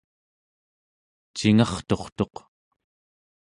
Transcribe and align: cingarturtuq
cingarturtuq 1.37 2.35